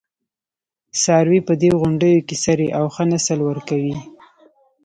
څاروي 1.01 1.39
په 1.47 1.53
دې 1.61 1.69
غونډیو 1.79 2.25
کې 2.27 2.35
څري 2.43 2.67
او 2.77 2.85
ښه 2.93 3.03
نسل 3.11 3.39
ورکوي. 3.43 3.95